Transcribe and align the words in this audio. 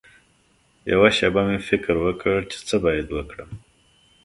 یوه 0.91 1.09
شېبه 1.17 1.41
مې 1.47 1.57
فکر 1.69 1.93
وکړ 2.03 2.37
چې 2.51 2.57
څه 2.67 2.75
باید 2.85 3.07
وکړم. 3.11 3.51